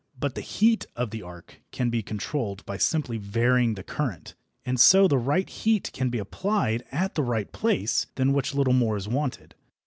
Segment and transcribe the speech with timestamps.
[0.17, 4.33] But the heat of the arc can be controlled by simply varying the current,
[4.65, 8.73] and so the right heat can be applied at the right place, than which little
[8.73, 9.53] more is wanted.